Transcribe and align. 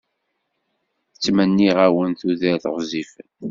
Ttmenniɣ-awen 1.15 2.11
tudert 2.19 2.65
ɣezzifen. 2.73 3.29